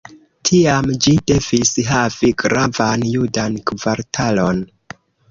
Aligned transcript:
Tiam 0.49 0.87
ĝi 1.05 1.11
devis 1.31 1.73
havi 1.89 2.31
gravan 2.43 3.03
judan 3.11 3.59
kvartalon. 3.73 4.65